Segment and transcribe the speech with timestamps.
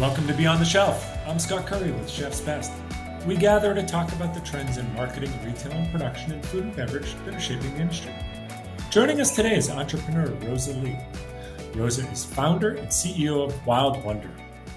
[0.00, 1.06] Welcome to Beyond the Shelf.
[1.24, 2.72] I'm Scott Curry with Chef's Best.
[3.28, 6.74] We gather to talk about the trends in marketing, retail, and production in food and
[6.74, 8.12] beverage that are shaping the industry.
[8.90, 10.98] Joining us today is entrepreneur Rosa Li.
[11.76, 14.32] Rosa is founder and CEO of Wild Wonder.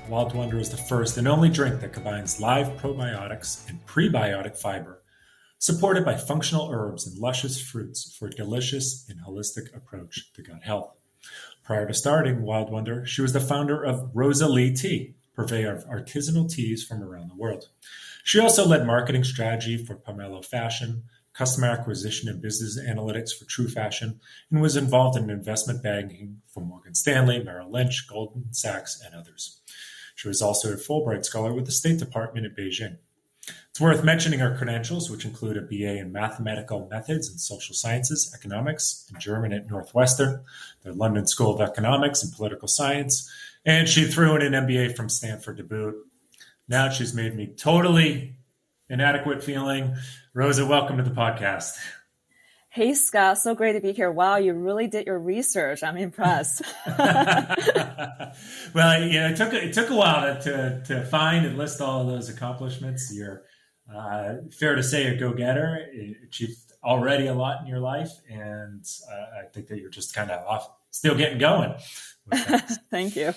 [0.08, 5.02] Wild Wonder is the first and only drink that combines live probiotics and prebiotic fiber,
[5.58, 10.62] supported by functional herbs and luscious fruits for a delicious and holistic approach to gut
[10.62, 10.94] health.
[11.68, 15.84] Prior to starting Wild Wonder, she was the founder of Rosa Li Tea, purveyor of
[15.84, 17.68] artisanal teas from around the world.
[18.24, 21.04] She also led marketing strategy for Pomelo Fashion,
[21.34, 26.62] customer acquisition and business analytics for True Fashion, and was involved in investment banking for
[26.62, 29.60] Morgan Stanley, Merrill Lynch, Goldman Sachs, and others.
[30.16, 33.00] She was also a Fulbright Scholar with the State Department in Beijing.
[33.48, 38.34] It's worth mentioning her credentials, which include a BA in Mathematical Methods and Social Sciences,
[38.34, 40.44] Economics, and German at Northwestern,
[40.82, 43.32] the London School of Economics and Political Science,
[43.66, 45.96] and she threw in an MBA from Stanford to boot.
[46.68, 48.38] Now she's made me totally
[48.90, 49.96] inadequate feeling.
[50.34, 51.78] Rosa, welcome to the podcast.
[52.78, 54.12] Hey Scott, so great to be here.
[54.12, 55.82] Wow, you really did your research.
[55.82, 56.62] I'm impressed.
[56.86, 57.02] well,
[59.02, 62.08] you know, it took it took a while to to find and list all of
[62.08, 63.12] those accomplishments.
[63.12, 63.46] You're
[63.92, 68.12] uh, fair to say a go getter, You achieved already a lot in your life,
[68.30, 71.74] and uh, I think that you're just kind of off, still getting going.
[72.92, 73.34] Thank you.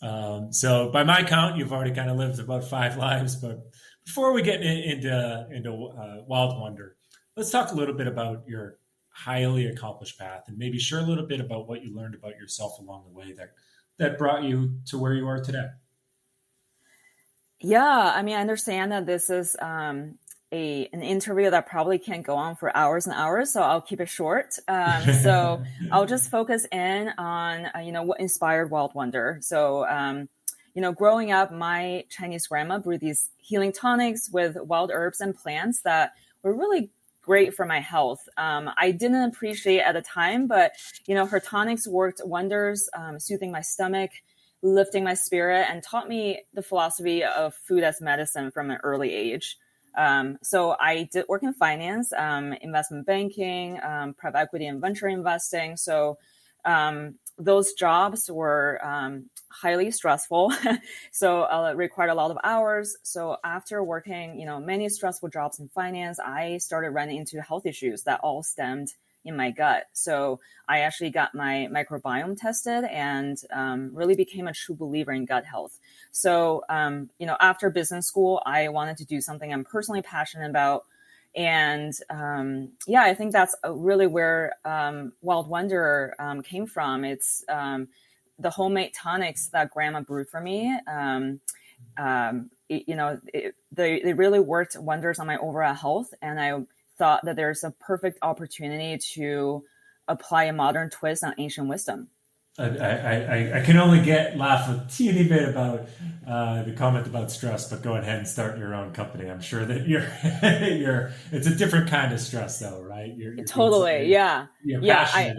[0.00, 3.34] Um, so, by my count, you've already kind of lived about five lives.
[3.34, 3.64] But
[4.04, 6.96] before we get into into uh, Wild Wonder,
[7.36, 8.78] let's talk a little bit about your
[9.10, 12.78] highly accomplished path, and maybe share a little bit about what you learned about yourself
[12.78, 13.52] along the way that
[13.98, 15.66] that brought you to where you are today.
[17.60, 20.18] Yeah, I mean, I understand that this is um,
[20.52, 24.00] a an interview that probably can't go on for hours and hours, so I'll keep
[24.00, 24.58] it short.
[24.68, 29.38] Um, so I'll just focus in on uh, you know what inspired Wild Wonder.
[29.40, 30.28] So um,
[30.74, 35.34] you know, growing up, my Chinese grandma brewed these healing tonics with wild herbs and
[35.34, 36.90] plants that were really
[37.26, 38.26] great for my health.
[38.38, 40.72] Um, I didn't appreciate at the time, but
[41.06, 44.12] you know, her tonics worked wonders, um, soothing my stomach
[44.62, 49.12] lifting my spirit and taught me the philosophy of food as medicine from an early
[49.12, 49.58] age.
[49.96, 55.08] Um, so I did work in finance, um, investment banking, um, private equity and venture
[55.08, 55.76] investing.
[55.76, 56.18] So
[56.66, 60.52] um, those jobs were um, highly stressful,
[61.12, 62.96] so uh, required a lot of hours.
[63.02, 67.66] So after working, you know, many stressful jobs in finance, I started running into health
[67.66, 68.94] issues that all stemmed
[69.26, 69.84] in my gut.
[69.92, 75.26] So I actually got my microbiome tested and um, really became a true believer in
[75.26, 75.78] gut health.
[76.12, 80.48] So, um, you know, after business school, I wanted to do something I'm personally passionate
[80.48, 80.84] about.
[81.36, 87.04] And um, yeah, I think that's really where um, Wild Wonder um, came from.
[87.04, 87.88] It's um,
[88.38, 90.78] the homemade tonics that grandma brewed for me.
[92.68, 96.12] It, you know, it, they, they really worked wonders on my overall health.
[96.20, 96.60] And I
[96.98, 99.62] thought that there's a perfect opportunity to
[100.08, 102.08] apply a modern twist on ancient wisdom.
[102.58, 105.88] I, I, I can only get laugh a teeny bit about
[106.26, 109.28] uh, the comment about stress, but go ahead and start your own company.
[109.30, 110.06] I'm sure that you're
[110.42, 113.14] you're it's a different kind of stress though, right?
[113.14, 115.34] You're, you're totally, yeah, you're yeah, I,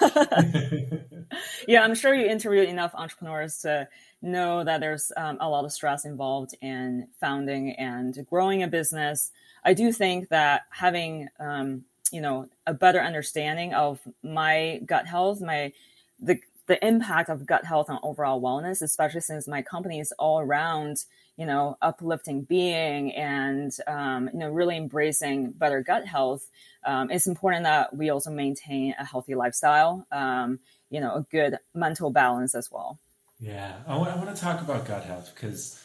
[1.68, 3.86] yeah, I'm sure you interviewed enough entrepreneurs to
[4.22, 9.30] know that there's um, a lot of stress involved in founding and growing a business.
[9.64, 15.42] I do think that having um, you know a better understanding of my gut health,
[15.42, 15.72] my
[16.20, 20.40] the the impact of gut health on overall wellness, especially since my company is all
[20.40, 21.04] around
[21.36, 26.48] you know uplifting being and um, you know really embracing better gut health.
[26.84, 30.60] Um, it's important that we also maintain a healthy lifestyle, um,
[30.90, 32.98] you know, a good mental balance as well.
[33.40, 35.82] Yeah, I want, I want to talk about gut health because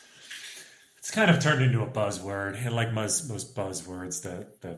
[0.97, 4.77] it's kind of turned into a buzzword, and like most most buzzwords, the the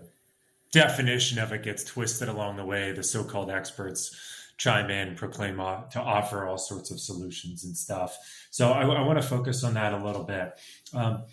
[0.71, 2.93] definition of it gets twisted along the way.
[2.93, 8.15] The so-called experts chime in, proclaim to offer all sorts of solutions and stuff.
[8.51, 10.53] So I, I want to focus on that a little bit.
[10.93, 11.23] Um,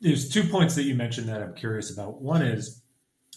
[0.00, 2.22] there's two points that you mentioned that I'm curious about.
[2.22, 2.80] One is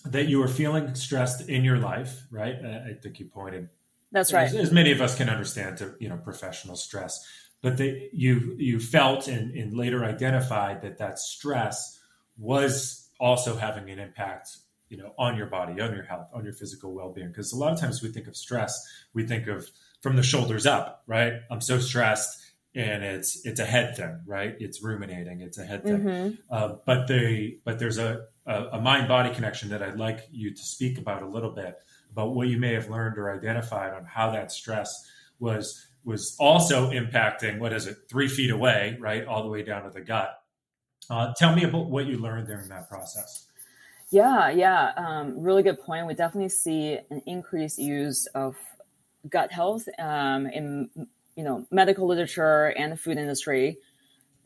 [0.05, 2.55] that you were feeling stressed in your life, right?
[2.55, 3.67] I think you pointed
[4.13, 4.47] that's right.
[4.47, 7.27] As, as, many of us can understand, to you know, professional stress,
[7.61, 11.99] but that you you felt and, and later identified that that stress
[12.37, 14.57] was also having an impact,
[14.89, 17.29] you know, on your body, on your health, on your physical well being.
[17.29, 18.79] Because a lot of times we think of stress,
[19.13, 19.69] we think of
[20.01, 21.33] from the shoulders up, right?
[21.51, 22.37] I'm so stressed,
[22.75, 24.55] and it's it's a head thing, right?
[24.59, 25.99] It's ruminating, it's a head thing.
[25.99, 26.35] Mm-hmm.
[26.49, 30.53] Uh, but they but there's a a, a mind body connection that I'd like you
[30.53, 31.75] to speak about a little bit
[32.11, 35.07] about what you may have learned or identified on how that stress
[35.39, 39.83] was was also impacting what is it three feet away right all the way down
[39.83, 40.35] to the gut
[41.09, 43.47] uh, tell me about what you learned during that process
[44.09, 48.55] yeah yeah um, really good point we definitely see an increased use of
[49.27, 50.89] gut health um, in
[51.35, 53.77] you know medical literature and the food industry.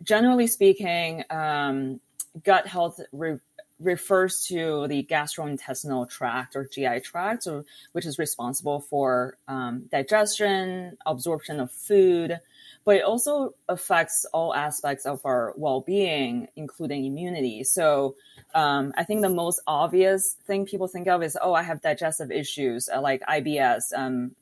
[0.04, 2.00] Generally speaking um,
[2.44, 3.40] gut health re-
[3.80, 10.98] refers to the gastrointestinal tract or GI tract, or, which is responsible for um, digestion,
[11.06, 12.40] absorption of food,
[12.86, 17.64] but it also affects all aspects of our well-being, including immunity.
[17.64, 18.16] So
[18.54, 22.32] um, I think the most obvious thing people think of is, oh, I have digestive
[22.32, 23.94] issues uh, like IBS.
[23.96, 24.36] Um,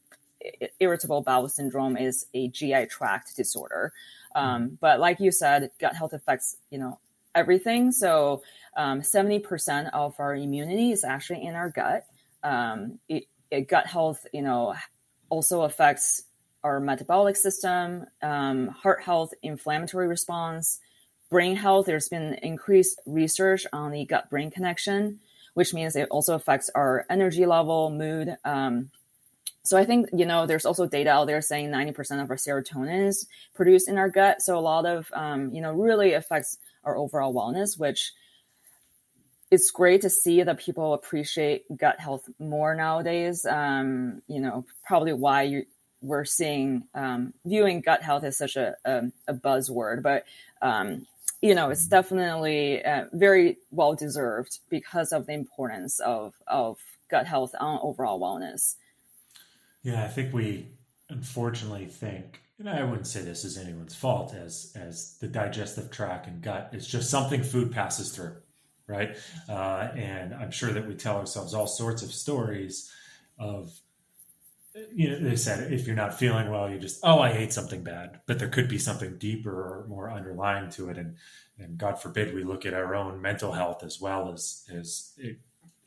[0.80, 3.94] irritable bowel syndrome is a GI tract disorder.
[4.36, 7.00] Um, but like you said, gut health affects you know
[7.36, 7.92] everything.
[7.92, 8.44] So
[8.76, 12.06] um, 70% of our immunity is actually in our gut.
[12.44, 14.76] Um, it, it, gut health, you know,
[15.30, 16.24] also affects
[16.64, 20.80] our metabolic system, um, heart health, inflammatory response,
[21.30, 21.86] brain health.
[21.86, 25.20] There's been increased research on the gut brain connection,
[25.54, 28.38] which means it also affects our energy level, mood.
[28.46, 28.92] Um,
[29.64, 33.08] so I think you know there's also data out there saying 90% of our serotonin
[33.08, 34.42] is produced in our gut.
[34.42, 38.14] So a lot of um, you know really affects our overall wellness, which
[39.52, 43.46] it's great to see that people appreciate gut health more nowadays.
[43.46, 45.66] Um, you know, probably why you,
[46.02, 50.26] we're seeing um, viewing gut health as such a, a, a buzzword, but
[50.62, 51.06] um,
[51.42, 56.78] you know, it's definitely uh, very well deserved because of the importance of of
[57.10, 58.76] gut health on overall wellness.
[59.84, 60.68] Yeah, I think we
[61.10, 66.28] unfortunately think, and I wouldn't say this is anyone's fault, as as the digestive tract
[66.28, 68.36] and gut is just something food passes through
[68.92, 69.16] right?
[69.50, 72.92] Uh, and I'm sure that we tell ourselves all sorts of stories
[73.40, 73.72] of,
[74.94, 77.84] you know, they said if you're not feeling well, you just oh I ate something
[77.84, 81.18] bad, but there could be something deeper or more underlying to it, and
[81.60, 85.38] and God forbid we look at our own mental health as well as as a,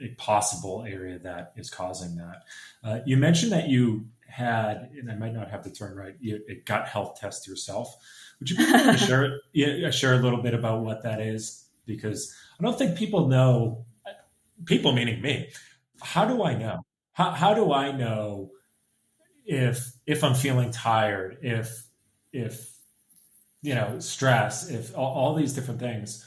[0.04, 2.42] a possible area that is causing that.
[2.82, 6.40] Uh, you mentioned that you had, and I might not have the term right, you,
[6.48, 7.96] a gut health test yourself.
[8.40, 11.66] Would you be able to share, yeah, share a little bit about what that is?
[11.86, 13.84] Because I don't think people know,
[14.64, 15.50] people meaning me,
[16.02, 16.84] how do I know?
[17.12, 18.50] How, how do I know
[19.44, 21.84] if if I'm feeling tired, if
[22.32, 22.70] if
[23.62, 26.24] you know stress, if all, all these different things?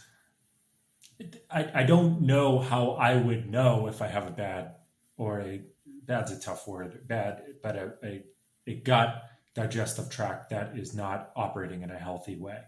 [1.50, 4.76] I, I don't know how I would know if I have a bad
[5.18, 5.62] or a
[6.06, 8.24] bad's a tough word, bad, but a, a,
[8.68, 9.24] a gut
[9.56, 12.60] digestive tract that is not operating in a healthy way.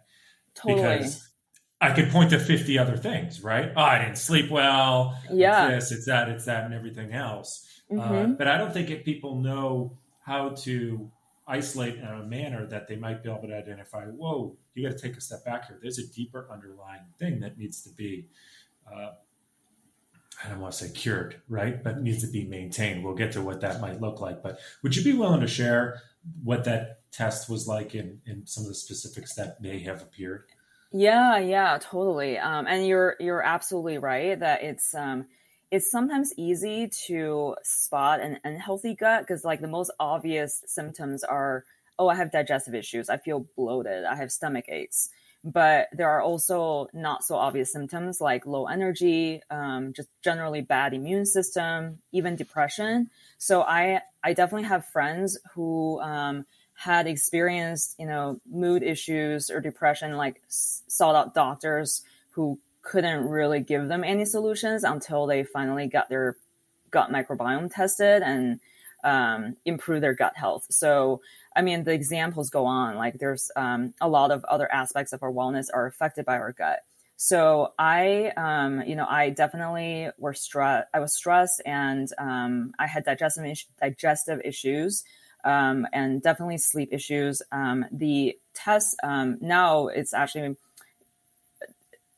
[0.55, 0.97] Totally.
[0.97, 1.29] Because
[1.79, 3.71] I could point to 50 other things, right?
[3.75, 5.17] Oh, I didn't sleep well.
[5.31, 5.69] Yeah.
[5.69, 7.65] It's this, it's that, it's that, and everything else.
[7.91, 8.13] Uh, mm-hmm.
[8.13, 9.97] Uh, but I don't think if people know
[10.29, 11.09] how to
[11.47, 15.01] isolate in a manner that they might be able to identify, whoa, you got to
[15.01, 15.79] take a step back here.
[15.81, 18.27] There's a deeper underlying thing that needs to be,
[18.87, 19.13] uh,
[20.43, 21.83] I don't want to say cured, right?
[21.83, 23.03] But needs to be maintained.
[23.03, 24.43] We'll get to what that might look like.
[24.43, 25.99] But would you be willing to share
[26.43, 30.43] what that test was like in some of the specifics that may have appeared?
[30.91, 32.37] Yeah, yeah, totally.
[32.37, 35.25] Um, and you're you're absolutely right that it's um,
[35.71, 41.63] it's sometimes easy to spot an unhealthy gut because like the most obvious symptoms are
[41.99, 45.09] oh I have digestive issues, I feel bloated, I have stomach aches.
[45.43, 50.93] But there are also not so obvious symptoms like low energy, um, just generally bad
[50.93, 53.09] immune system, even depression.
[53.37, 59.61] So I I definitely have friends who um, had experienced, you know, mood issues or
[59.61, 62.59] depression, like sought out doctors who
[62.89, 66.35] couldn't really give them any solutions until they finally got their
[66.89, 68.59] gut microbiome tested and
[69.03, 70.65] um, improve their gut health.
[70.71, 71.21] So,
[71.55, 72.95] I mean, the examples go on.
[72.95, 76.51] Like, there's um, a lot of other aspects of our wellness are affected by our
[76.51, 76.79] gut.
[77.15, 80.87] So, I, um, you know, I definitely were stressed.
[80.91, 83.45] I was stressed, and um, I had digestive
[83.79, 85.03] digestive issues
[85.43, 87.41] um, and definitely sleep issues.
[87.51, 90.55] Um, the tests um, now it's actually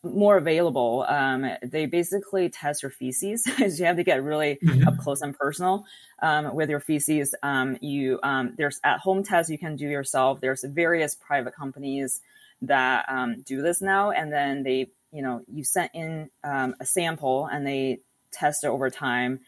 [0.03, 1.05] more available.
[1.08, 3.46] Um, they basically test your feces.
[3.79, 4.88] you have to get really mm-hmm.
[4.88, 5.86] up close and personal
[6.22, 7.36] um, with your feces.
[7.43, 8.20] Um, you
[8.58, 10.41] there's at home tests you can do yourself.
[10.41, 12.22] There's various private companies
[12.63, 13.05] that
[13.46, 18.00] do this now, and then they you know you sent in a sample and they
[18.31, 19.41] test it over time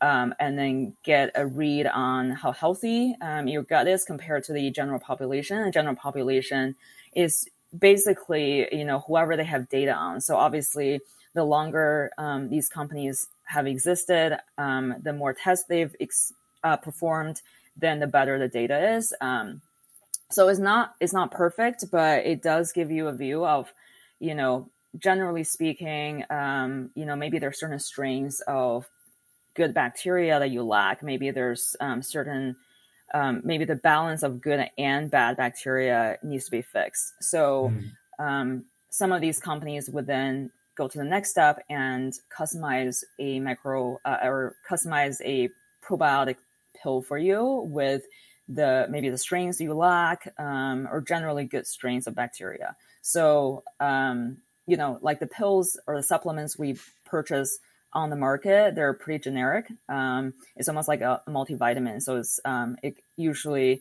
[0.00, 4.52] um, and then get a read on how healthy um, your gut is compared to
[4.52, 5.62] the general population.
[5.64, 6.76] The general population
[7.14, 10.20] is basically, you know, whoever they have data on.
[10.20, 11.00] So obviously,
[11.34, 16.32] the longer um, these companies have existed, um, the more tests they've ex-
[16.64, 17.42] uh, performed,
[17.76, 19.12] then the better the data is.
[19.20, 19.60] Um,
[20.30, 23.72] so it's not it's not perfect, but it does give you a view of,
[24.18, 24.68] you know,
[24.98, 28.86] generally speaking, um, you know, maybe there's certain strains of
[29.54, 31.02] good bacteria that you lack.
[31.02, 32.56] Maybe there's um, certain
[33.16, 37.14] um, maybe the balance of good and bad bacteria needs to be fixed.
[37.20, 37.72] So
[38.18, 38.62] mm.
[38.90, 43.98] some of these companies would then go to the next step and customize a micro
[44.04, 45.48] uh, or customize a
[45.82, 46.36] probiotic
[46.82, 48.02] pill for you with
[48.48, 52.76] the maybe the strains you lack um, or generally good strains of bacteria.
[53.00, 57.58] So um, you know, like the pills or the supplements we purchase
[57.96, 59.72] on the market, they're pretty generic.
[59.88, 62.02] Um, it's almost like a, multivitamin.
[62.02, 63.80] So it's um, it usually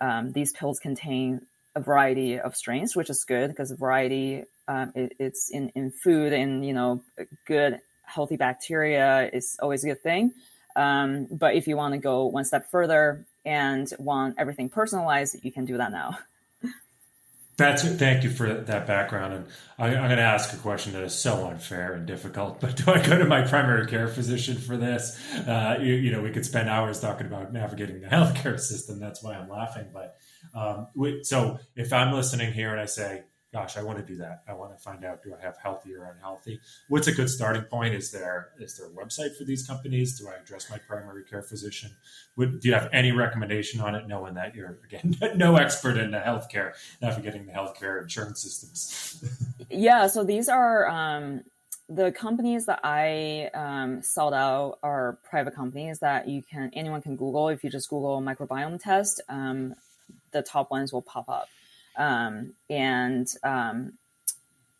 [0.00, 1.40] um, these pills contain
[1.74, 6.32] a variety of strains, which is good because variety um, it, it's in in food
[6.32, 7.02] and you know
[7.44, 10.32] good healthy bacteria is always a good thing.
[10.76, 15.50] Um, but if you want to go one step further and want everything personalized, you
[15.50, 16.18] can do that now.
[17.56, 19.32] That's thank you for that background.
[19.32, 19.46] And
[19.78, 22.60] I, am going to ask a question that is so unfair and difficult.
[22.60, 25.18] But do I go to my primary care physician for this?
[25.34, 29.00] Uh, you, you, know, we could spend hours talking about navigating the healthcare system.
[29.00, 29.86] That's why I'm laughing.
[29.90, 30.16] But
[30.54, 30.88] um,
[31.22, 33.24] so if I'm listening here and I say,
[33.56, 34.42] gosh, I want to do that.
[34.46, 36.60] I want to find out do I have healthy or unhealthy?
[36.88, 37.94] What's a good starting point?
[37.94, 40.18] Is there is there a website for these companies?
[40.20, 41.90] Do I address my primary care physician?
[42.36, 46.10] Would do you have any recommendation on it, knowing that you're again no expert in
[46.10, 49.24] the healthcare, navigating the healthcare insurance systems?
[49.70, 51.40] yeah, so these are um,
[51.88, 57.16] the companies that I um, sold out are private companies that you can anyone can
[57.16, 57.48] Google.
[57.48, 59.74] If you just Google microbiome test, um,
[60.32, 61.48] the top ones will pop up.
[61.96, 63.92] Um, and um,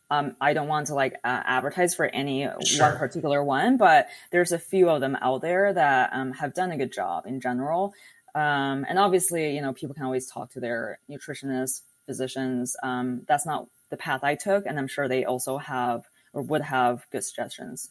[0.09, 2.89] um, I don't want to like uh, advertise for any sure.
[2.89, 6.71] one particular one, but there's a few of them out there that um, have done
[6.71, 7.93] a good job in general.
[8.33, 12.75] Um, and obviously, you know, people can always talk to their nutritionists, physicians.
[12.83, 16.61] Um, that's not the path I took, and I'm sure they also have or would
[16.61, 17.89] have good suggestions.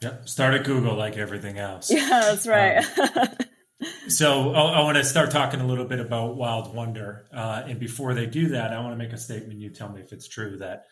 [0.00, 0.28] Yep.
[0.28, 1.90] Start at Google like everything else.
[1.90, 2.84] Yeah, that's right.
[4.08, 7.78] So I, I want to start talking a little bit about Wild Wonder, uh, and
[7.78, 9.60] before they do that, I want to make a statement.
[9.60, 10.86] You tell me if it's true that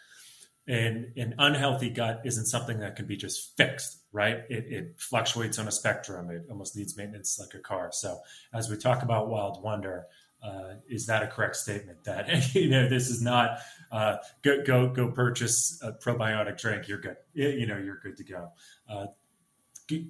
[0.66, 4.38] an an unhealthy gut isn't something that can be just fixed, right?
[4.48, 6.30] It, it fluctuates on a spectrum.
[6.30, 7.90] It almost needs maintenance like a car.
[7.92, 8.20] So
[8.54, 10.06] as we talk about Wild Wonder,
[10.42, 12.04] uh, is that a correct statement?
[12.04, 13.58] That you know this is not
[13.90, 16.88] uh, go go go purchase a probiotic drink.
[16.88, 17.16] You're good.
[17.34, 18.52] You know you're good to go.
[18.88, 19.06] Uh,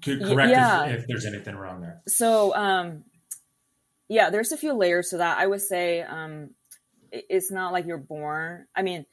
[0.02, 0.86] correct yeah.
[0.86, 2.00] if, if, there's anything wrong there.
[2.06, 3.04] So, um,
[4.08, 5.38] yeah, there's a few layers to that.
[5.38, 6.50] I would say um,
[7.10, 8.66] it's not like you're born.
[8.74, 9.06] I mean,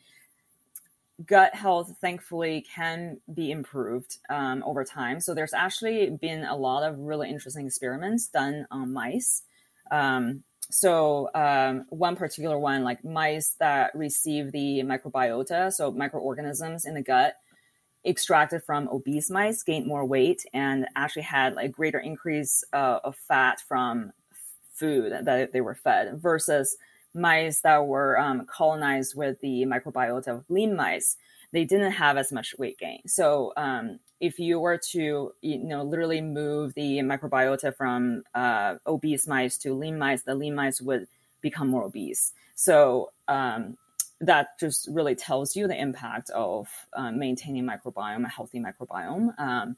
[1.25, 5.19] gut health, thankfully, can be improved um, over time.
[5.19, 9.43] So, there's actually been a lot of really interesting experiments done on mice.
[9.91, 16.93] Um, so, um, one particular one, like mice that receive the microbiota, so microorganisms in
[16.93, 17.37] the gut
[18.07, 23.15] extracted from obese mice gained more weight and actually had like greater increase uh, of
[23.15, 24.11] fat from
[24.73, 26.77] food that they were fed versus
[27.13, 31.17] mice that were um, colonized with the microbiota of lean mice.
[31.51, 33.01] They didn't have as much weight gain.
[33.07, 39.27] So um, if you were to you know literally move the microbiota from uh, obese
[39.27, 41.07] mice to lean mice the lean mice would
[41.41, 42.33] become more obese.
[42.55, 43.77] So um,
[44.21, 49.37] that just really tells you the impact of um, maintaining microbiome, a healthy microbiome.
[49.39, 49.77] Um,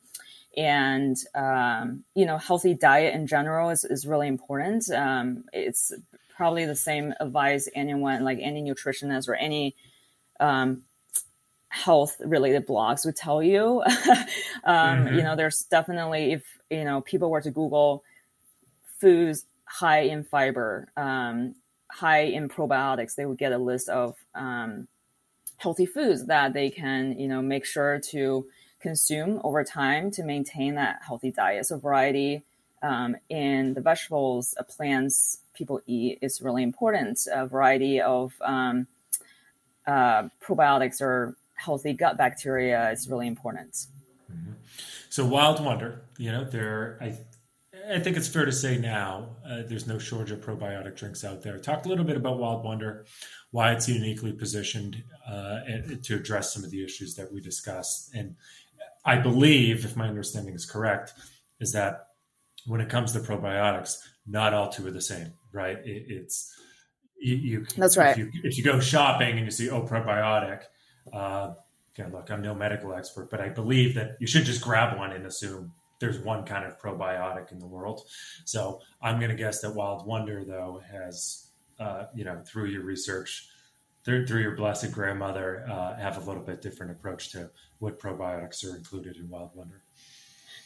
[0.55, 4.89] and, um, you know, healthy diet in general is, is really important.
[4.91, 5.91] Um, it's
[6.35, 9.75] probably the same advice anyone, like any nutritionist or any
[10.39, 10.83] um,
[11.67, 13.83] health related blogs would tell you.
[14.65, 15.15] Um, mm-hmm.
[15.15, 18.03] You know, there's definitely, if, you know, people were to Google
[18.99, 21.55] foods high in fiber, um,
[21.89, 24.87] high in probiotics, they would get a list of um,
[25.57, 28.45] healthy foods that they can, you know, make sure to
[28.79, 31.65] consume over time to maintain that healthy diet.
[31.65, 32.43] So variety
[32.81, 37.19] um, in the vegetables, uh, plants people eat is really important.
[37.31, 38.87] A variety of um,
[39.85, 43.73] uh, probiotics or healthy gut bacteria is really important.
[44.31, 44.53] Mm-hmm.
[45.09, 47.17] So Wild Wonder, you know, there I
[47.91, 51.41] I think it's fair to say now uh, there's no shortage of probiotic drinks out
[51.41, 51.57] there.
[51.57, 53.05] Talk a little bit about Wild Wonder,
[53.51, 55.59] why it's uniquely positioned uh,
[56.03, 58.13] to address some of the issues that we discussed.
[58.13, 58.35] And
[59.05, 61.13] I believe, if my understanding is correct,
[61.59, 62.07] is that
[62.67, 65.77] when it comes to probiotics, not all two are the same, right?
[65.83, 66.53] It, it's
[67.19, 68.11] you, you, That's right.
[68.11, 70.63] If you, if you, go shopping and you see oh probiotic,
[71.11, 71.53] uh,
[71.95, 75.11] again, look, I'm no medical expert, but I believe that you should just grab one
[75.11, 78.01] and assume there's one kind of probiotic in the world.
[78.45, 82.83] So I'm going to guess that Wild Wonder, though, has uh, you know, through your
[82.83, 83.47] research,
[84.03, 88.65] through, through your blessed grandmother, uh, have a little bit different approach to what probiotics
[88.65, 89.81] are included in Wild Wonder.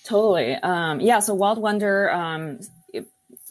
[0.04, 0.56] Totally.
[0.56, 1.20] Um, yeah.
[1.20, 2.60] So Wild Wonder, um,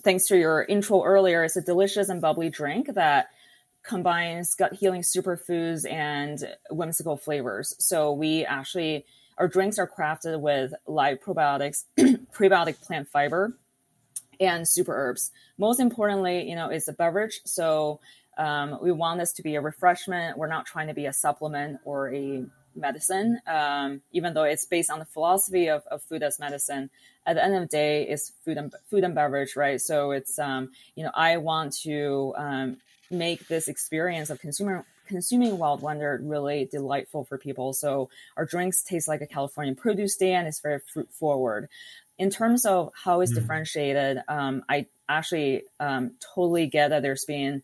[0.03, 3.29] thanks to your intro earlier, is a delicious and bubbly drink that
[3.85, 7.75] combines gut healing superfoods and whimsical flavors.
[7.79, 9.07] So we actually
[9.39, 13.57] our drinks are crafted with live probiotics, prebiotic plant fiber,
[14.41, 15.31] and super herbs.
[15.59, 18.01] Most importantly, you know, it's a beverage, so
[18.39, 20.39] um, we want this to be a refreshment.
[20.39, 24.91] We're not trying to be a supplement or a medicine, um, even though it's based
[24.91, 26.89] on the philosophy of, of, food as medicine.
[27.27, 29.81] At the end of the day, it's food and food and beverage, right?
[29.81, 32.77] So it's um, you know I want to um,
[33.11, 37.73] make this experience of consumer consuming wild wonder really delightful for people.
[37.73, 41.69] So our drinks taste like a California produce day and it's very fruit forward.
[42.19, 43.37] In terms of how it's mm.
[43.37, 47.63] differentiated, um, I actually um, totally get that there's been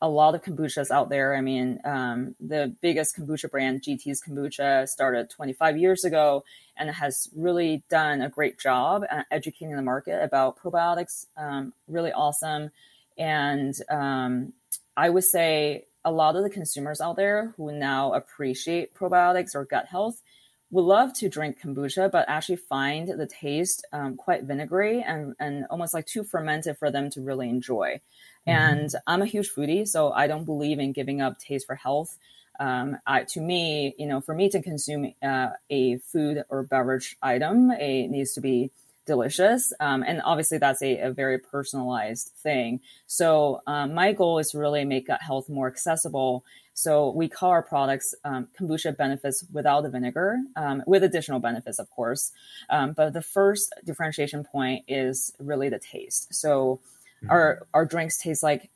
[0.00, 1.34] a lot of kombuchas out there.
[1.34, 6.44] I mean, um, the biggest kombucha brand, GT's Kombucha, started 25 years ago
[6.76, 11.26] and has really done a great job educating the market about probiotics.
[11.36, 12.70] Um, really awesome.
[13.16, 14.52] And um,
[14.96, 19.64] I would say a lot of the consumers out there who now appreciate probiotics or
[19.64, 20.22] gut health
[20.70, 25.66] would love to drink kombucha, but actually find the taste um, quite vinegary and, and
[25.68, 28.00] almost like too fermented for them to really enjoy.
[28.46, 28.50] Mm-hmm.
[28.50, 32.16] And I'm a huge foodie, so I don't believe in giving up taste for health.
[32.58, 37.16] Um, I, to me, you know, for me to consume uh, a food or beverage
[37.20, 38.70] item, it needs to be
[39.06, 39.72] delicious.
[39.80, 42.80] Um, and obviously, that's a, a, very personalized thing.
[43.06, 46.44] So, um, my goal is to really make gut health more accessible.
[46.74, 51.78] So, we call our products um, kombucha benefits without the vinegar, um, with additional benefits,
[51.78, 52.32] of course.
[52.68, 56.34] Um, but the first differentiation point is really the taste.
[56.34, 56.80] So,
[57.22, 57.30] mm-hmm.
[57.30, 58.68] our, our drinks taste like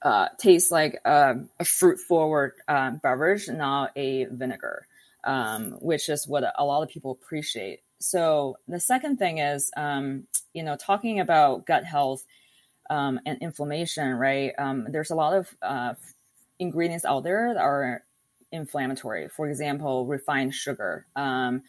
[0.00, 4.86] uh, taste like um, a fruit forward beverage, not a vinegar,
[5.80, 10.62] which is what a lot of people appreciate so the second thing is, um, you
[10.62, 12.24] know, talking about gut health
[12.90, 14.52] um, and inflammation, right?
[14.58, 15.94] Um, there's a lot of uh,
[16.58, 18.04] ingredients out there that are
[18.52, 19.28] inflammatory.
[19.28, 21.06] For example, refined sugar.
[21.16, 21.62] Um,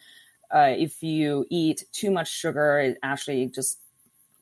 [0.52, 3.78] uh, if you eat too much sugar, it actually just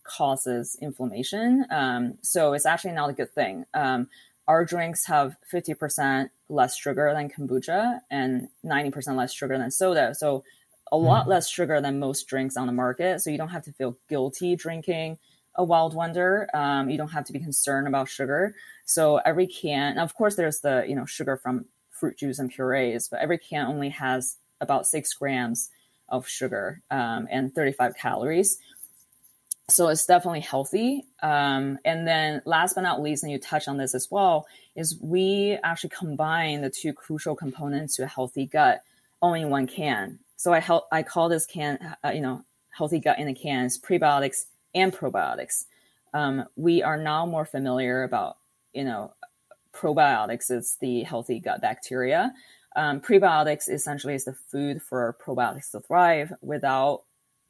[0.04, 1.66] causes inflammation.
[1.70, 3.66] Um, so it's actually not a good thing.
[3.74, 4.08] Um,
[4.46, 10.14] our drinks have 50% less sugar than kombucha and 90% less sugar than soda.
[10.14, 10.44] So
[10.90, 11.28] a lot mm.
[11.28, 13.20] less sugar than most drinks on the market.
[13.20, 15.18] So you don't have to feel guilty drinking
[15.54, 16.48] a Wild Wonder.
[16.54, 18.54] Um, you don't have to be concerned about sugar.
[18.84, 23.08] So every can, of course, there's the you know sugar from fruit juice and purees,
[23.08, 25.70] but every can only has about six grams
[26.08, 28.58] of sugar um, and 35 calories.
[29.70, 31.04] So it's definitely healthy.
[31.22, 34.98] Um, and then last but not least, and you touch on this as well, is
[35.00, 38.82] we actually combine the two crucial components to a healthy gut
[39.20, 40.20] only in one can.
[40.38, 43.64] So I help, I call this can, uh, you know, healthy gut in a can
[43.64, 45.64] is prebiotics and probiotics.
[46.14, 48.38] Um, we are now more familiar about,
[48.72, 49.12] you know,
[49.74, 52.32] probiotics It's the healthy gut bacteria.
[52.76, 56.32] Um, prebiotics essentially is the food for probiotics to thrive.
[56.40, 57.02] Without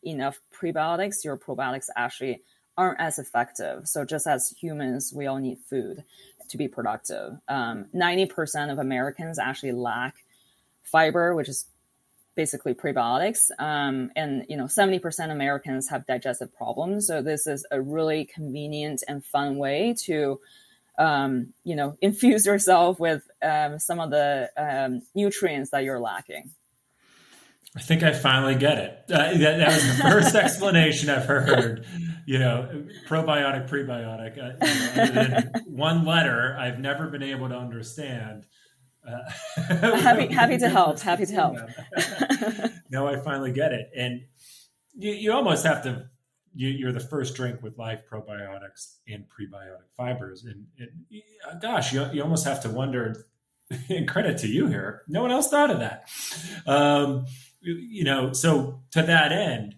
[0.03, 2.41] enough prebiotics, your probiotics actually
[2.79, 3.87] aren't as effective.
[3.87, 6.05] So just as humans, we all need food
[6.49, 7.39] to be productive.
[7.49, 10.25] Um, 90% of Americans actually lack
[10.85, 11.67] fiber, which is
[12.39, 13.51] basically prebiotics.
[13.59, 17.09] Um, and, you know, 70% Americans have digestive problems.
[17.09, 20.39] So this is a really convenient and fun way to,
[21.01, 26.53] um, you know, infuse yourself with um, some of the um, nutrients that you're lacking.
[27.77, 29.05] I think I finally get it.
[29.11, 31.85] Uh, that, that, was the first explanation I've heard.
[32.25, 34.39] You know, probiotic, prebiotic.
[34.39, 38.47] Uh, one letter I've never been able to understand.
[39.09, 41.01] Uh, happy, happy to help.
[41.01, 41.57] Happy to help.
[42.91, 44.23] now I finally get it, and
[44.95, 46.09] you, you almost have to.
[46.55, 52.05] You, are the first drink with live probiotics and prebiotic fibers, and, and gosh, you,
[52.13, 53.25] you almost have to wonder.
[53.91, 55.03] And credit to you here.
[55.09, 56.09] No one else thought of that.
[56.67, 57.27] Um,
[57.61, 59.75] you know, so to that end,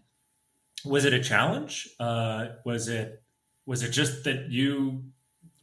[0.84, 1.88] was it a challenge?
[1.98, 3.20] Uh, was it
[3.66, 5.04] was it just that you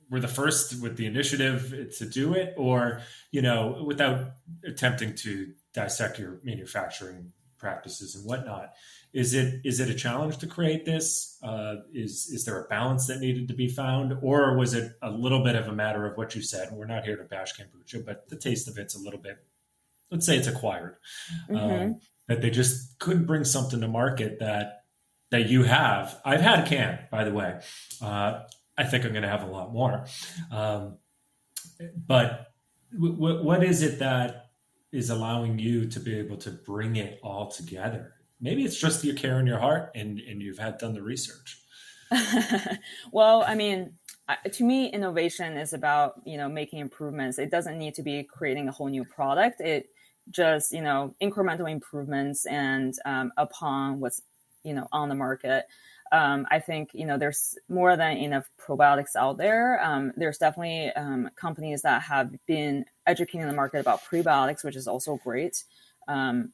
[0.09, 4.31] were the first with the initiative to do it, or you know, without
[4.65, 8.73] attempting to dissect your manufacturing practices and whatnot,
[9.13, 11.37] is it is it a challenge to create this?
[11.43, 15.09] Uh, is is there a balance that needed to be found, or was it a
[15.09, 16.69] little bit of a matter of what you said?
[16.71, 19.37] We're not here to bash kombucha, but the taste of it's a little bit.
[20.11, 20.97] Let's say it's acquired.
[21.49, 21.55] Mm-hmm.
[21.57, 24.83] Um, that they just couldn't bring something to market that
[25.31, 26.19] that you have.
[26.23, 27.59] I've had a can, by the way.
[28.01, 28.41] Uh,
[28.77, 30.05] I think I'm going to have a lot more.
[30.51, 30.97] Um,
[32.07, 32.47] but
[32.93, 34.51] w- what is it that
[34.91, 38.13] is allowing you to be able to bring it all together?
[38.39, 41.61] Maybe it's just your care in your heart and, and you've had done the research.
[43.11, 43.93] well, I mean,
[44.51, 47.39] to me, innovation is about, you know, making improvements.
[47.39, 49.61] It doesn't need to be creating a whole new product.
[49.61, 49.89] It
[50.29, 54.21] just, you know, incremental improvements and um, upon what's,
[54.63, 55.65] you know, on the market
[56.11, 59.83] um, I think you know there's more than enough probiotics out there.
[59.83, 64.87] Um, there's definitely um, companies that have been educating the market about prebiotics, which is
[64.87, 65.63] also great.
[66.07, 66.53] Um,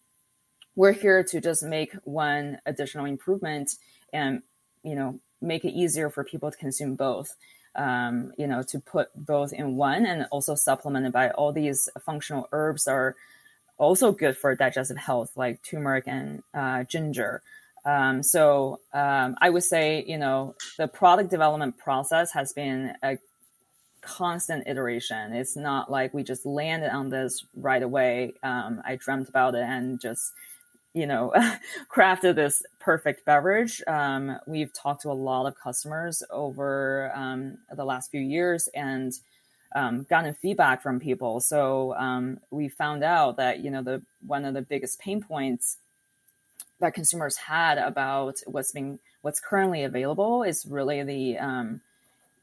[0.75, 3.75] we're here to just make one additional improvement
[4.11, 4.41] and
[4.83, 7.35] you know make it easier for people to consume both.
[7.75, 12.47] Um, you know, to put both in one and also supplemented by all these functional
[12.51, 13.15] herbs are
[13.77, 17.41] also good for digestive health, like turmeric and uh, ginger.
[17.85, 23.17] Um, so um, I would say, you know, the product development process has been a
[24.01, 25.33] constant iteration.
[25.33, 28.33] It's not like we just landed on this right away.
[28.43, 30.33] Um, I dreamt about it and just,
[30.93, 31.33] you know,
[31.93, 33.81] crafted this perfect beverage.
[33.87, 39.13] Um, we've talked to a lot of customers over um, the last few years and
[39.75, 41.39] um, gotten feedback from people.
[41.39, 45.77] So we found out that, you know, the one of the biggest pain points
[46.79, 51.81] that consumers had about what's being what's currently available is really the um,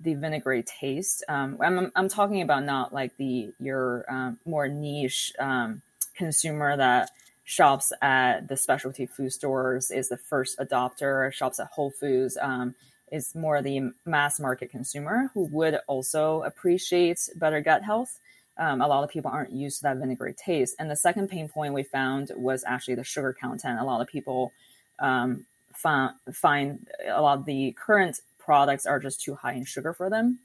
[0.00, 1.22] the vinaigrette taste.
[1.28, 5.82] Um, I'm, I'm talking about not like the your um, more niche um,
[6.14, 7.10] consumer that
[7.44, 12.74] shops at the specialty food stores is the first adopter, shops at Whole Foods um,
[13.10, 18.20] is more the mass market consumer who would also appreciate better gut health
[18.60, 20.76] um, a lot of people aren't used to that vinegary taste.
[20.78, 23.80] And the second pain point we found was actually the sugar content.
[23.80, 24.52] A lot of people
[25.00, 29.94] um, find, find a lot of the current products are just too high in sugar
[29.94, 30.38] for them.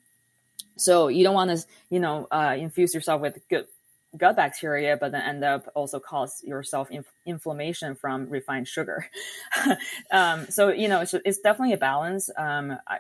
[0.78, 3.68] So you don't want to, you know, uh, infuse yourself with good
[4.18, 9.06] gut bacteria, but then end up also cause yourself inf- inflammation from refined sugar.
[10.12, 12.30] um, so you know, it's, it's, definitely a balance.
[12.38, 13.00] Um, I,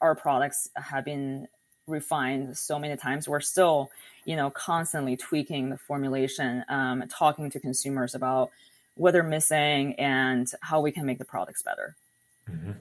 [0.00, 1.46] our products have been
[1.90, 3.28] refined so many times.
[3.28, 3.90] We're still,
[4.24, 8.50] you know, constantly tweaking the formulation, um, talking to consumers about
[8.94, 11.96] what they're missing and how we can make the products better.
[12.48, 12.72] Mm-hmm.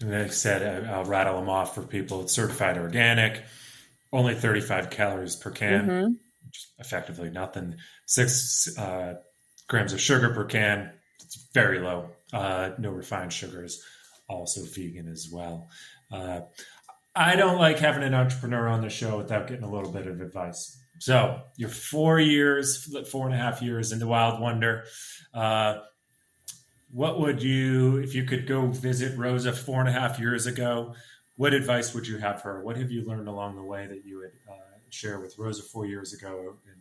[0.00, 2.22] And like I said, I'll rattle them off for people.
[2.22, 3.42] It's certified organic,
[4.12, 6.12] only 35 calories per can, mm-hmm.
[6.78, 7.76] effectively nothing.
[8.06, 9.14] Six uh,
[9.66, 10.92] grams of sugar per can.
[11.20, 12.10] It's very low.
[12.32, 13.82] Uh, no refined sugars,
[14.28, 15.68] also vegan as well.
[16.10, 16.40] Uh,
[17.18, 20.20] I don't like having an entrepreneur on the show without getting a little bit of
[20.20, 20.78] advice.
[21.00, 24.84] So you're four years, four and a half years into Wild Wonder.
[25.34, 25.78] Uh,
[26.92, 30.94] what would you, if you could go visit Rosa four and a half years ago,
[31.34, 32.62] what advice would you have her?
[32.62, 35.86] What have you learned along the way that you would uh, share with Rosa four
[35.86, 36.56] years ago?
[36.68, 36.80] And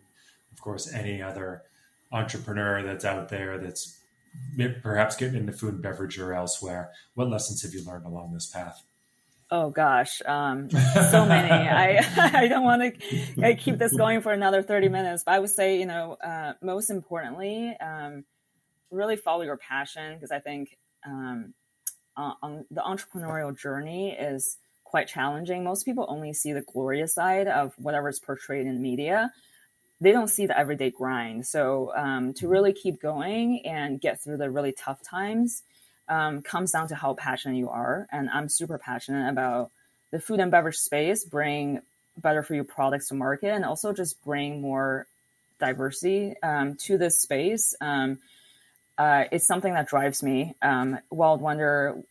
[0.52, 1.63] of course, any other
[2.12, 3.97] entrepreneur that's out there that's
[4.84, 6.91] perhaps getting into food and beverage or elsewhere.
[7.15, 8.84] What lessons have you learned along this path?
[9.50, 10.70] Oh gosh, um,
[11.12, 11.52] so many.
[11.52, 15.50] I I don't want to keep this going for another thirty minutes, but I would
[15.50, 18.26] say, you know, uh, most importantly, um,
[18.92, 21.54] really follow your passion because I think um,
[22.18, 25.64] on the entrepreneurial journey is quite challenging.
[25.64, 29.32] Most people only see the glorious side of whatever is portrayed in media.
[30.00, 31.46] They don't see the everyday grind.
[31.46, 35.64] So um, to really keep going and get through the really tough times
[36.10, 38.08] um, comes down to how passionate you are.
[38.12, 39.72] And I'm super passionate about
[40.12, 41.82] the food and beverage space, bring
[42.17, 45.06] better for you products to market, and also just bring more
[45.60, 47.76] diversity um, to this space.
[47.82, 48.20] Um,
[48.98, 50.56] uh, it's something that drives me.
[50.62, 52.02] Um, Wild Wonder,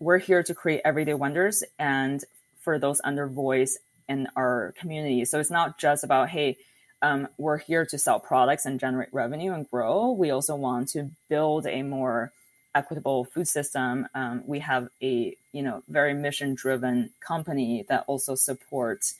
[0.00, 2.24] we're here to create everyday wonders and
[2.62, 3.78] for those under voice
[4.08, 5.24] in our community.
[5.24, 6.56] So it's not just about, hey,
[7.02, 10.10] um, we're here to sell products and generate revenue and grow.
[10.10, 12.32] We also want to build a more
[12.74, 14.06] equitable food system.
[14.14, 19.14] Um, we have a you know very mission driven company that also supports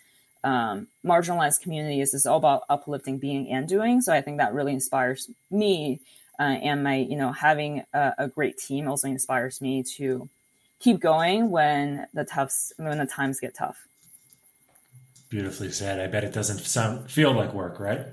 [0.45, 2.15] um, marginalized communities.
[2.15, 4.01] It's all about uplifting being and doing.
[4.01, 6.01] So I think that really inspires me,
[6.39, 10.29] uh, and my you know having a, a, great team also inspires me to
[10.79, 13.87] keep going when the toughs when the times get tough.
[15.29, 16.01] Beautifully said.
[16.01, 18.07] I bet it doesn't sound feel like work, right?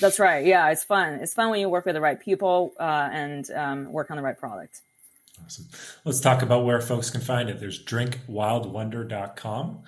[0.00, 0.44] That's right.
[0.44, 1.14] Yeah, it's fun.
[1.14, 4.22] It's fun when you work with the right people uh, and um, work on the
[4.22, 4.80] right product.
[5.44, 5.66] Awesome.
[6.04, 7.60] Let's talk about where folks can find it.
[7.60, 9.82] There's drinkwildwonder.com.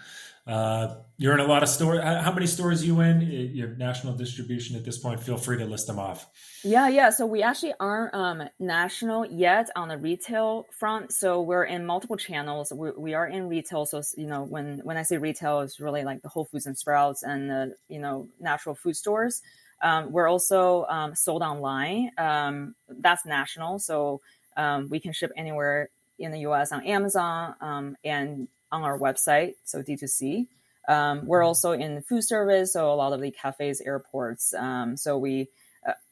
[0.46, 2.02] Uh, you're in a lot of stores.
[2.02, 3.20] How many stores you in?
[3.20, 5.22] Your national distribution at this point.
[5.22, 6.26] Feel free to list them off.
[6.64, 7.10] Yeah, yeah.
[7.10, 11.12] So we actually aren't um, national yet on the retail front.
[11.12, 12.72] So we're in multiple channels.
[12.72, 13.86] We, we are in retail.
[13.86, 16.76] So you know, when when I say retail, it's really like the Whole Foods and
[16.76, 19.42] Sprouts and the you know natural food stores.
[19.82, 22.10] Um, we're also um, sold online.
[22.18, 23.78] Um, that's national.
[23.78, 24.20] So
[24.56, 26.72] um, we can ship anywhere in the U.S.
[26.72, 30.46] on Amazon um, and on our website, so D2C.
[30.88, 34.54] Um, we're also in food service, so a lot of the cafes, airports.
[34.96, 35.48] So we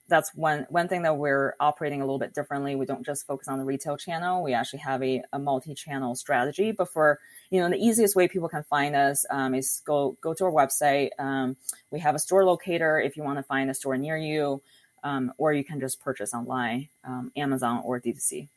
[0.08, 2.74] that's one one thing that we're operating a little bit differently.
[2.74, 4.42] We don't just focus on the retail channel.
[4.42, 6.72] We actually have a, a multi-channel strategy.
[6.72, 7.18] But for
[7.50, 10.52] you know, the easiest way people can find us um, is go go to our
[10.52, 11.10] website.
[11.18, 11.56] Um,
[11.90, 14.62] we have a store locator if you want to find a store near you,
[15.04, 18.48] um, or you can just purchase online, um, Amazon or D2C.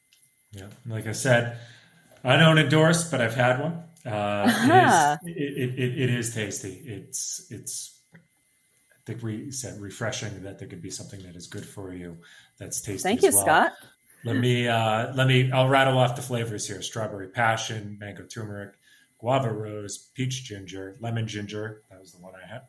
[0.54, 1.58] Yeah, like I said,
[2.24, 3.84] I don't endorse, but I've had one.
[4.06, 5.18] Uh, uh-huh.
[5.26, 6.82] it, is, it, it, it is tasty.
[6.86, 8.01] It's it's
[9.06, 12.18] think we said refreshing that there could be something that is good for you.
[12.58, 13.04] That's tasty.
[13.04, 13.42] Thank you, well.
[13.42, 13.74] Scott.
[14.24, 15.52] Let me uh, let me.
[15.52, 18.76] I'll rattle off the flavors here: strawberry passion, mango turmeric,
[19.18, 21.82] guava rose, peach ginger, lemon ginger.
[21.90, 22.62] That was the one I had,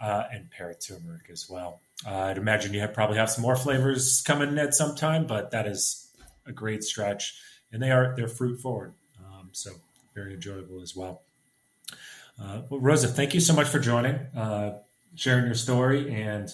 [0.00, 1.80] uh, and pear turmeric as well.
[2.06, 5.50] Uh, I'd imagine you have probably have some more flavors coming at some time, but
[5.50, 6.12] that is
[6.46, 7.40] a great stretch,
[7.72, 8.94] and they are they're fruit forward.
[9.18, 9.72] Um, so
[10.14, 11.22] very enjoyable as well.
[12.40, 14.78] Uh, well, Rosa, thank you so much for joining, uh,
[15.14, 16.48] sharing your story, and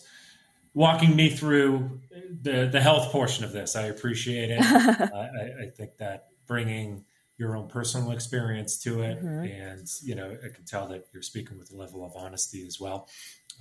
[0.74, 2.00] walking me through
[2.42, 3.76] the the health portion of this.
[3.76, 4.60] I appreciate it.
[4.62, 7.04] I, I, think that bringing
[7.38, 9.44] your own personal experience to it, mm-hmm.
[9.44, 12.78] and you know, I can tell that you're speaking with a level of honesty as
[12.80, 13.08] well.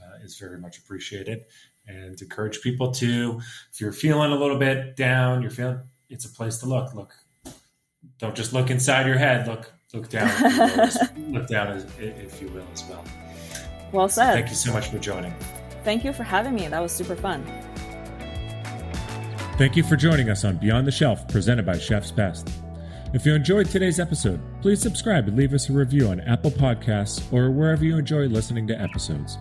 [0.02, 1.44] Uh, is very much appreciated,
[1.88, 3.42] and encourage people to,
[3.74, 6.94] if you're feeling a little bit down, you're feeling, it's a place to look.
[6.94, 7.12] Look,
[8.18, 9.46] don't just look inside your head.
[9.48, 10.30] Look look down,
[11.18, 13.04] look down, if you will, as well.
[13.92, 14.32] Well said.
[14.32, 15.34] So thank you so much for joining.
[15.84, 16.68] Thank you for having me.
[16.68, 17.46] That was super fun.
[19.58, 22.50] Thank you for joining us on Beyond the Shelf, presented by Chef's Best.
[23.12, 27.22] If you enjoyed today's episode, please subscribe and leave us a review on Apple Podcasts
[27.34, 29.38] or wherever you enjoy listening to episodes.